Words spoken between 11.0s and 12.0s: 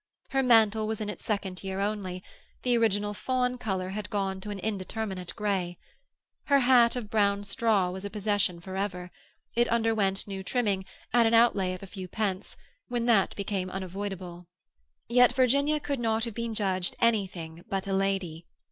at an outlay of a